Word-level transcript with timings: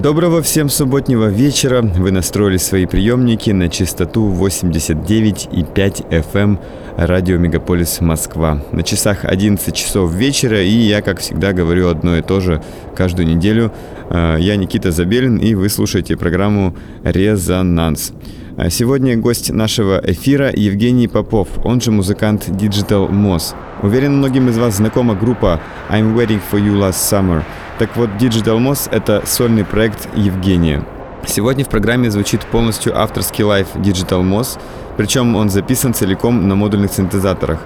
доброго 0.00 0.42
всем 0.42 0.68
субботнего 0.68 1.26
вечера. 1.26 1.82
Вы 1.82 2.12
настроили 2.12 2.56
свои 2.56 2.86
приемники 2.86 3.50
на 3.50 3.68
частоту 3.68 4.30
89,5 4.30 6.08
FM 6.08 6.24
эм 6.34 6.60
радио 6.96 7.36
Мегаполис 7.38 8.00
Москва. 8.00 8.62
На 8.72 8.82
часах 8.84 9.24
11 9.24 9.74
часов 9.74 10.12
вечера, 10.12 10.62
и 10.62 10.70
я, 10.70 11.02
как 11.02 11.18
всегда, 11.18 11.52
говорю 11.52 11.88
одно 11.88 12.16
и 12.16 12.22
то 12.22 12.40
же 12.40 12.62
каждую 12.94 13.26
неделю. 13.26 13.72
Э, 14.10 14.36
я 14.38 14.56
Никита 14.56 14.92
Забелин, 14.92 15.36
и 15.36 15.54
вы 15.54 15.68
слушаете 15.68 16.16
программу 16.16 16.76
«Резонанс». 17.02 18.12
Э, 18.56 18.70
сегодня 18.70 19.16
гость 19.16 19.50
нашего 19.50 20.00
эфира 20.04 20.52
Евгений 20.54 21.08
Попов, 21.08 21.48
он 21.64 21.80
же 21.80 21.90
музыкант 21.90 22.48
Digital 22.48 23.10
Moss. 23.10 23.54
Уверен, 23.82 24.18
многим 24.18 24.48
из 24.48 24.58
вас 24.58 24.76
знакома 24.76 25.16
группа 25.16 25.60
I'm 25.90 26.14
Waiting 26.16 26.40
for 26.50 26.60
You 26.60 26.78
Last 26.78 27.10
Summer– 27.10 27.42
так 27.78 27.96
вот, 27.96 28.10
Digital 28.18 28.58
Moss— 28.58 28.88
это 28.92 29.22
сольный 29.24 29.64
проект 29.64 30.08
Евгения. 30.16 30.82
Сегодня 31.26 31.64
в 31.64 31.68
программе 31.68 32.10
звучит 32.10 32.44
полностью 32.46 32.98
авторский 32.98 33.44
лайф 33.44 33.68
Digital 33.76 34.22
Moss, 34.22 34.58
причем 34.96 35.36
он 35.36 35.48
записан 35.48 35.94
целиком 35.94 36.48
на 36.48 36.56
модульных 36.56 36.92
синтезаторах. 36.92 37.60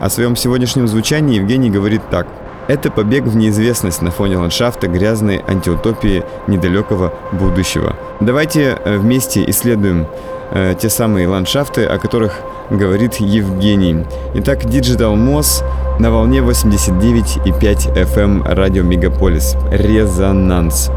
О 0.00 0.10
своем 0.10 0.36
сегодняшнем 0.36 0.86
звучании 0.86 1.36
Евгений 1.36 1.70
говорит 1.70 2.02
так. 2.10 2.26
Это 2.68 2.90
побег 2.90 3.24
в 3.24 3.36
неизвестность 3.36 4.02
на 4.02 4.10
фоне 4.10 4.36
ландшафта 4.36 4.86
грязной 4.86 5.42
антиутопии 5.46 6.24
недалекого 6.46 7.14
будущего. 7.32 7.96
Давайте 8.20 8.78
э, 8.84 8.98
вместе 8.98 9.48
исследуем 9.48 10.06
э, 10.50 10.74
те 10.78 10.88
самые 10.88 11.28
ландшафты, 11.28 11.84
о 11.84 11.98
которых 11.98 12.40
говорит 12.70 13.16
Евгений. 13.16 14.04
Итак, 14.34 14.64
Digital 14.64 15.14
Moss 15.16 15.64
на 15.98 16.10
волне 16.10 16.40
89,5 16.40 17.94
FM 17.94 18.42
радио 18.46 18.82
Мегаполис. 18.82 19.56
Резонанс. 19.70 20.90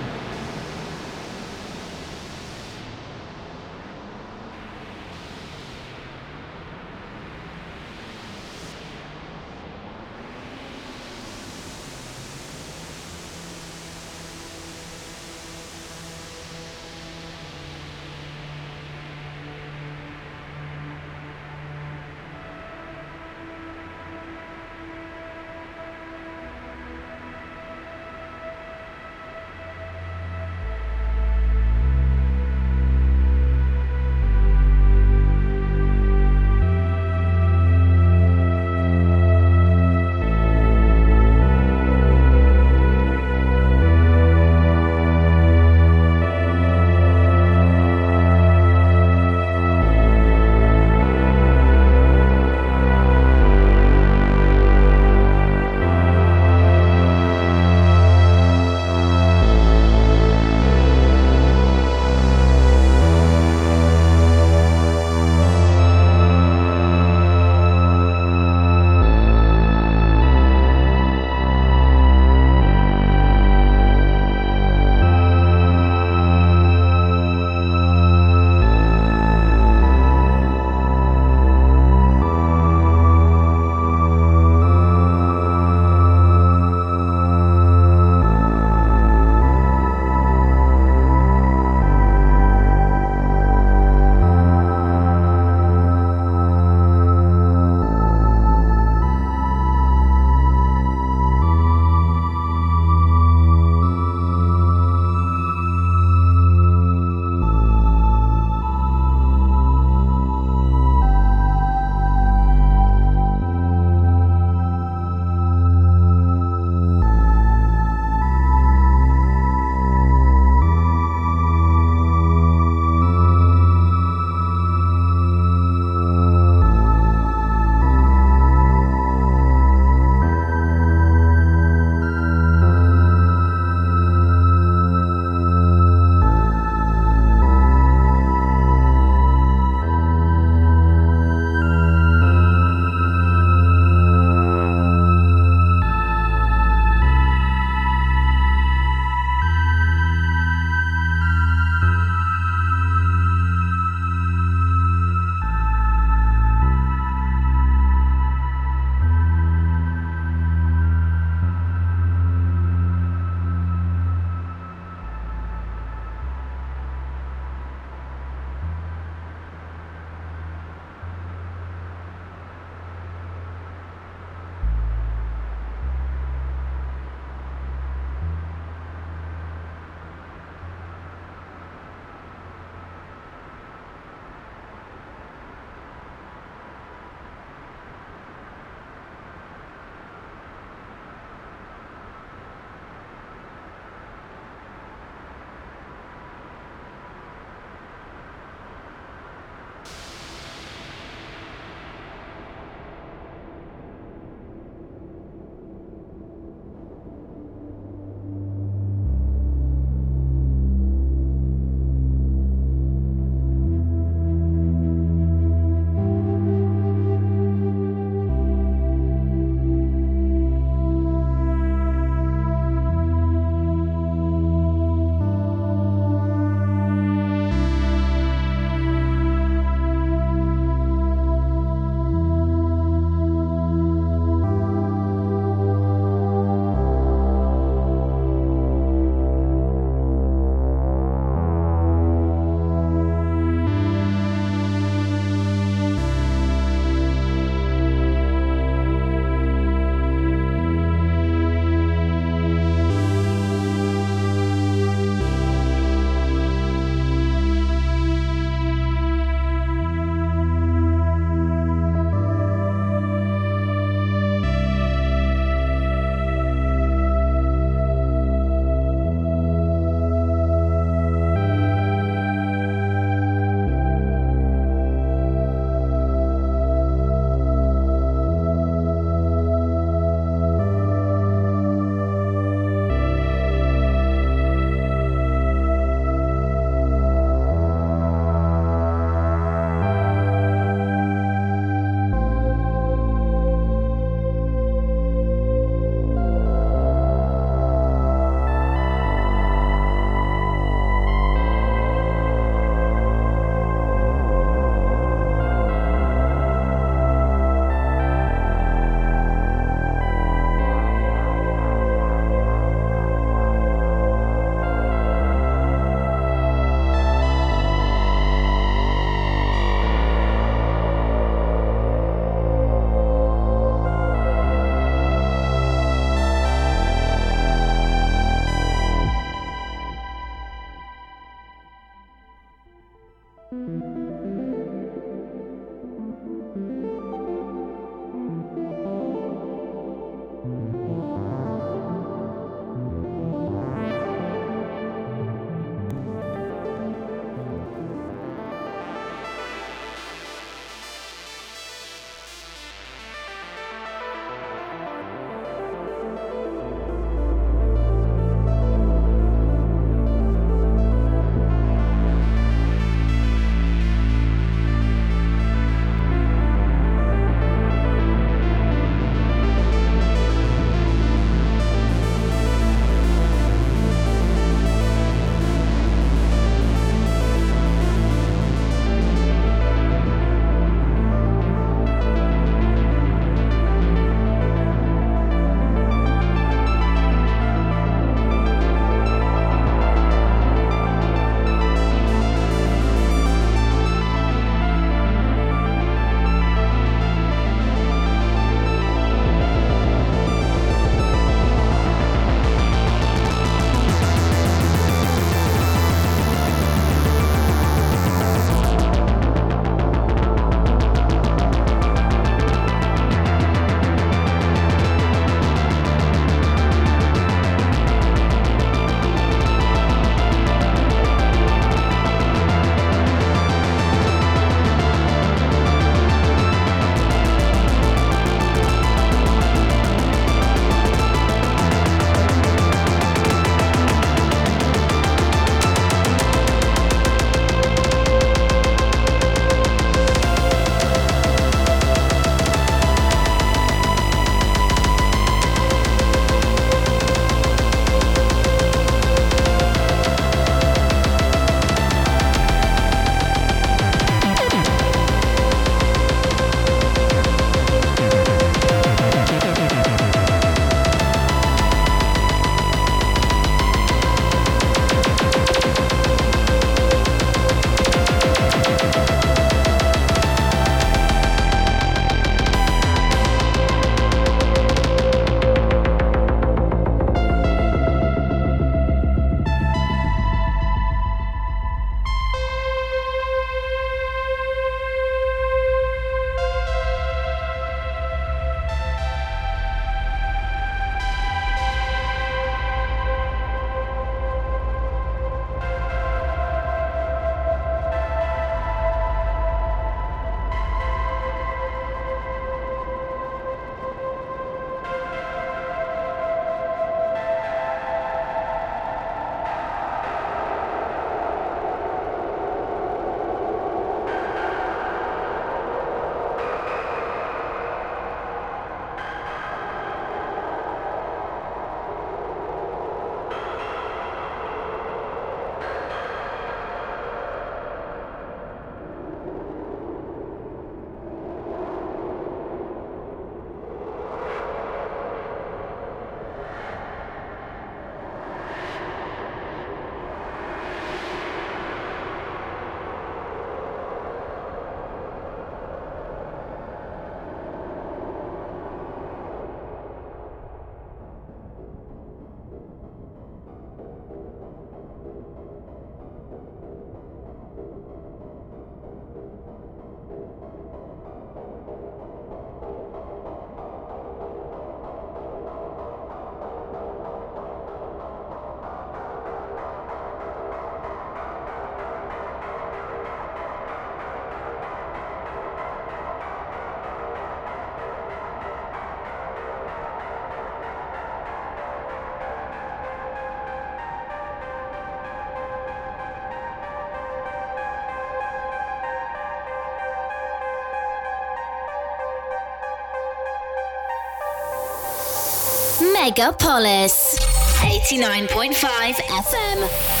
Megapolis 596.01 597.15
89.5 597.61 598.97
FM. 599.21 600.00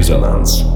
Резонанс. 0.00 0.69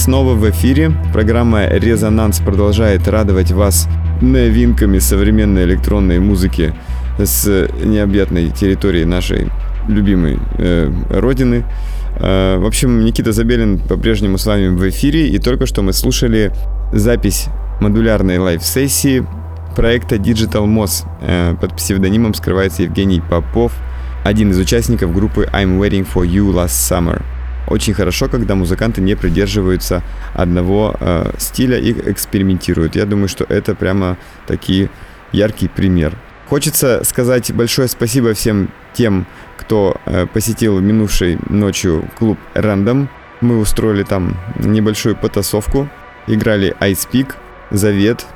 Снова 0.00 0.32
в 0.32 0.48
эфире. 0.48 0.92
Программа 1.12 1.66
«Резонанс» 1.66 2.38
продолжает 2.40 3.06
радовать 3.06 3.52
вас 3.52 3.86
новинками 4.22 4.98
современной 4.98 5.64
электронной 5.64 6.20
музыки 6.20 6.72
с 7.18 7.68
необъятной 7.84 8.48
территории 8.48 9.04
нашей 9.04 9.48
любимой 9.88 10.38
э, 10.56 10.90
родины. 11.10 11.66
Э, 12.18 12.56
в 12.56 12.64
общем, 12.64 13.04
Никита 13.04 13.32
Забелин 13.32 13.78
по-прежнему 13.78 14.38
с 14.38 14.46
вами 14.46 14.68
в 14.68 14.88
эфире, 14.88 15.28
и 15.28 15.38
только 15.38 15.66
что 15.66 15.82
мы 15.82 15.92
слушали 15.92 16.50
запись 16.94 17.48
модулярной 17.82 18.38
лайв-сессии 18.38 19.26
проекта 19.76 20.16
Digital 20.16 20.64
Moss. 20.64 21.06
Э, 21.20 21.54
под 21.60 21.76
псевдонимом 21.76 22.32
скрывается 22.32 22.84
Евгений 22.84 23.20
Попов, 23.20 23.72
один 24.24 24.50
из 24.50 24.58
участников 24.58 25.12
группы 25.14 25.46
I'm 25.52 25.78
Waiting 25.78 26.08
for 26.10 26.26
You 26.26 26.50
Last 26.54 26.90
Summer. 26.90 27.22
Очень 27.70 27.94
хорошо, 27.94 28.28
когда 28.28 28.56
музыканты 28.56 29.00
не 29.00 29.14
придерживаются 29.14 30.02
одного 30.34 30.96
э, 30.98 31.30
стиля 31.38 31.78
и 31.78 31.92
экспериментируют. 32.10 32.96
Я 32.96 33.06
думаю, 33.06 33.28
что 33.28 33.44
это 33.48 33.76
прямо 33.76 34.18
такие 34.48 34.90
яркий 35.30 35.68
пример. 35.68 36.14
Хочется 36.48 37.02
сказать 37.04 37.52
большое 37.52 37.86
спасибо 37.86 38.34
всем 38.34 38.70
тем, 38.92 39.24
кто 39.56 39.96
э, 40.04 40.26
посетил 40.26 40.80
минувшей 40.80 41.38
ночью 41.48 42.10
клуб 42.18 42.38
Random. 42.54 43.06
Мы 43.40 43.58
устроили 43.58 44.02
там 44.02 44.36
небольшую 44.58 45.14
потасовку. 45.14 45.88
Играли 46.26 46.74
Ice 46.80 47.08
Peak, 47.08 47.34
Завет. 47.70 48.26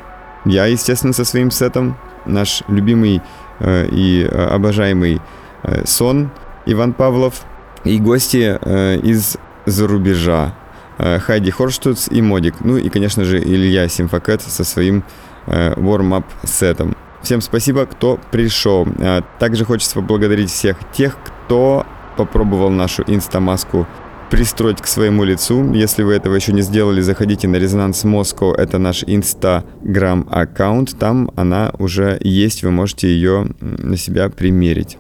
Я, 0.45 0.67
естественно, 0.67 1.13
со 1.13 1.25
своим 1.25 1.51
сетом. 1.51 1.97
Наш 2.25 2.63
любимый 2.69 3.21
э, 3.59 3.89
и 3.91 4.23
э, 4.23 4.47
обожаемый 4.47 5.21
э, 5.65 5.85
Сон 5.87 6.31
Иван 6.67 6.93
Павлов. 6.93 7.45
И 7.85 7.99
гости 7.99 8.59
э, 8.61 8.99
из 9.01 9.37
за 9.67 9.87
рубежа. 9.87 10.55
Э, 10.99 11.19
Хайди 11.19 11.51
Хорштуц 11.51 12.09
и 12.11 12.23
Модик. 12.23 12.57
Ну 12.61 12.77
и, 12.77 12.89
конечно 12.89 13.25
же, 13.25 13.39
Илья 13.39 13.89
Симфакет 13.89 14.43
со 14.43 14.65
своим 14.65 15.05
э, 15.47 15.75
warm-up 15.75 16.25
сетом. 16.45 16.97
Всем 17.23 17.41
спасибо, 17.41 17.87
кто 17.87 18.21
пришел. 18.31 18.87
А, 18.99 19.23
также 19.39 19.65
хочется 19.65 19.95
поблагодарить 19.95 20.51
всех 20.51 20.77
тех, 20.93 21.17
кто 21.25 21.87
попробовал 22.19 22.71
нашу 22.71 23.03
инстамаску 23.07 23.87
пристроить 24.31 24.83
к 24.83 24.87
своему 24.87 25.25
лицу. 25.25 25.73
Если 25.73 26.03
вы 26.03 26.13
этого 26.15 26.35
еще 26.35 26.53
не 26.53 26.61
сделали, 26.61 27.01
заходите 27.01 27.49
на 27.49 27.57
Резонанс 27.57 28.05
Москва. 28.05 28.55
Это 28.57 28.79
наш 28.79 29.05
инстаграм 29.07 30.27
аккаунт. 30.31 30.99
Там 30.99 31.31
она 31.35 31.73
уже 31.79 32.19
есть, 32.21 32.63
вы 32.63 32.71
можете 32.71 33.09
ее 33.09 33.47
на 33.61 33.97
себя 33.97 34.29
примерить. 34.29 34.99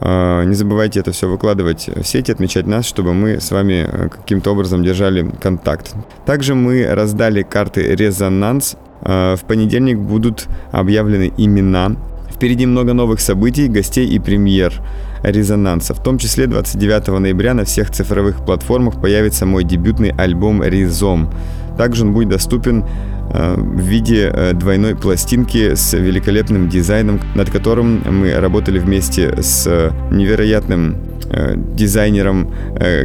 А, 0.00 0.44
не 0.44 0.54
забывайте 0.54 1.00
это 1.00 1.12
все 1.12 1.28
выкладывать 1.28 1.88
в 1.88 2.04
сети, 2.04 2.32
отмечать 2.32 2.66
нас, 2.66 2.86
чтобы 2.86 3.14
мы 3.14 3.40
с 3.40 3.50
вами 3.50 3.88
э, 3.90 4.08
каким-то 4.08 4.52
образом 4.52 4.82
держали 4.82 5.30
контакт. 5.40 5.94
Также 6.24 6.54
мы 6.54 6.86
раздали 6.86 7.42
карты 7.42 7.82
Резонанс 7.94 8.76
Э, 9.02 9.36
в 9.36 9.44
понедельник 9.44 9.98
будут 9.98 10.48
объявлены 10.72 11.32
имена. 11.36 11.92
Впереди 12.30 12.66
много 12.66 12.92
новых 12.92 13.20
событий, 13.20 13.68
гостей 13.68 14.06
и 14.06 14.18
премьер 14.18 14.74
резонанса. 15.22 15.94
В 15.94 16.02
том 16.02 16.18
числе 16.18 16.46
29 16.46 17.08
ноября 17.20 17.54
на 17.54 17.64
всех 17.64 17.90
цифровых 17.90 18.44
платформах 18.44 19.00
появится 19.00 19.46
мой 19.46 19.64
дебютный 19.64 20.10
альбом 20.10 20.62
«Ризом». 20.62 21.30
Также 21.78 22.04
он 22.04 22.12
будет 22.12 22.30
доступен 22.30 22.84
в 23.32 23.80
виде 23.80 24.30
э, 24.32 24.52
двойной 24.52 24.94
пластинки 24.94 25.74
с 25.74 25.92
великолепным 25.94 26.68
дизайном, 26.68 27.20
над 27.34 27.50
которым 27.50 28.02
мы 28.08 28.34
работали 28.38 28.78
вместе 28.78 29.42
с 29.42 29.92
невероятным 30.10 30.96
дизайнером 31.74 32.52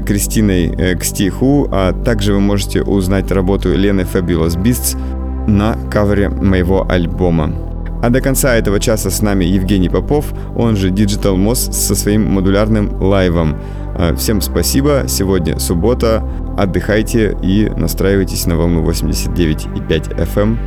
Кристиной 0.06 0.96
Кстиху, 0.96 1.68
а 1.72 1.92
также 1.92 2.34
вы 2.34 2.40
можете 2.40 2.84
узнать 2.84 3.32
работу 3.32 3.76
Лены 3.76 4.02
Fabulous 4.02 4.62
Beasts 4.62 4.96
на 5.48 5.76
кавере 5.90 6.30
моего 6.30 6.88
альбома. 6.88 7.52
А 8.02 8.10
до 8.10 8.20
конца 8.20 8.56
этого 8.56 8.80
часа 8.80 9.12
с 9.12 9.22
нами 9.22 9.46
Евгений 9.46 9.90
Попов, 9.90 10.34
он 10.56 10.76
же 10.76 10.90
Digital 10.90 11.36
Moss 11.36 11.72
со 11.72 11.96
своим 11.96 12.32
модулярным 12.32 13.00
лайвом. 13.00 13.58
А, 14.02 14.16
всем 14.16 14.42
спасибо, 14.42 15.04
сегодня 15.08 15.60
суббота, 15.60 16.28
отдыхайте 16.58 17.38
и 17.44 17.70
настраивайтесь 17.70 18.48
на 18.48 18.58
волну 18.58 18.84
89,5 18.84 20.18
FM. 20.18 20.42
Эм. 20.42 20.60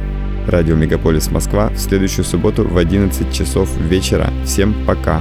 Радио 0.46 0.76
Мегаполис 0.76 1.32
Москва 1.32 1.70
в 1.70 1.78
следующую 1.78 2.24
субботу 2.24 2.62
в 2.62 2.78
11 2.78 3.34
часов 3.34 3.76
вечера. 3.76 4.30
Всем 4.44 4.72
пока! 4.86 5.20